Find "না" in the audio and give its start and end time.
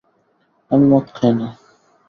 1.39-1.47